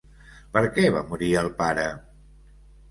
Per 0.55 0.63
què 0.77 0.87
va 0.95 1.05
morir 1.11 1.31
el 1.43 1.53
pare? 1.63 1.87